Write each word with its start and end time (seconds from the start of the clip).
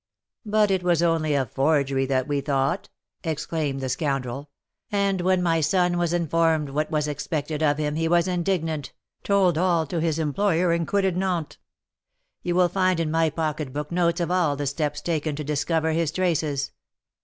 "But 0.47 0.71
it 0.71 0.81
was 0.81 1.03
only 1.03 1.35
of 1.35 1.51
forgery 1.51 2.07
that 2.07 2.27
we 2.27 2.41
thought," 2.41 2.89
exclaimed 3.23 3.81
the 3.81 3.87
scoundrel; 3.89 4.49
"and 4.91 5.21
when 5.21 5.43
my 5.43 5.61
son 5.61 5.95
was 5.99 6.11
informed 6.11 6.69
what 6.71 6.89
was 6.89 7.07
expected 7.07 7.61
of 7.61 7.77
him, 7.77 7.93
he 7.93 8.07
was 8.07 8.27
indignant, 8.27 8.93
told 9.23 9.59
all 9.59 9.85
to 9.85 10.01
his 10.01 10.17
employer, 10.17 10.71
and 10.71 10.87
quitted 10.87 11.15
Nantes. 11.15 11.57
You 12.41 12.55
will 12.55 12.67
find 12.67 12.99
in 12.99 13.11
my 13.11 13.29
pocketbook 13.29 13.91
notes 13.91 14.19
of 14.19 14.31
all 14.31 14.55
the 14.55 14.65
steps 14.65 15.01
taken 15.01 15.35
to 15.35 15.43
discover 15.43 15.91
his 15.91 16.09
traces. 16.11 16.71